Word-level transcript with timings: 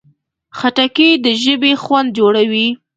خټکی 0.57 1.09
د 1.23 1.27
ژبې 1.41 1.71
خوند 1.83 2.09
جوړوي. 2.17 2.67